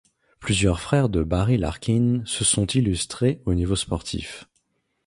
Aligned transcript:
Plusieurs 0.39 0.81
frères 0.81 1.09
de 1.09 1.21
Barry 1.21 1.57
Larkin 1.57 2.23
se 2.25 2.43
sont 2.43 2.65
illustrés 2.65 3.39
au 3.45 3.53
niveau 3.53 3.75
sportif. 3.75 4.49